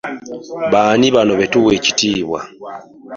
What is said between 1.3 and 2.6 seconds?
betuwa ekitiibwa.